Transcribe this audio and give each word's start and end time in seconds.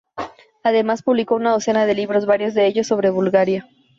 Además, 0.63 1.03
publicó 1.03 1.35
una 1.35 1.51
docena 1.51 1.85
de 1.85 1.93
libros, 1.93 2.25
varios 2.25 2.55
de 2.55 2.65
ellos 2.65 2.87
sobre 2.87 3.11
Bulgaria. 3.11 3.67